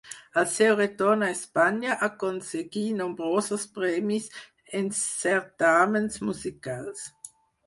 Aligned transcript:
Al 0.41 0.45
seu 0.51 0.71
retorn 0.77 1.25
a 1.25 1.27
Espanya 1.33 1.97
aconseguí 2.07 2.83
nombrosos 3.01 3.67
premis 3.77 4.27
en 4.81 4.91
certàmens 5.03 6.19
musicals. 6.31 7.07